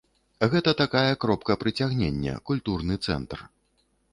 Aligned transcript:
Гэта 0.53 0.71
такая 0.79 1.11
кропка 1.25 1.57
прыцягнення, 1.65 2.33
культурны 2.51 2.95
цэнтр. 3.11 3.39